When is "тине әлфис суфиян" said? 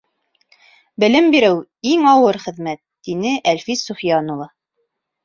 3.09-4.33